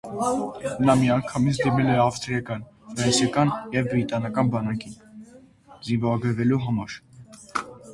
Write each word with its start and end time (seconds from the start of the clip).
Նա 0.87 0.95
միանգամից 1.01 1.59
դիմել 1.65 1.91
էր 1.97 2.01
ավստրիական, 2.07 2.65
ֆրանսիական 2.89 3.55
և 3.79 3.93
բրիտանական 3.95 4.53
բանակին՝ 4.59 5.01
զինվորագրվելու 5.87 6.65
համար։ 6.69 7.03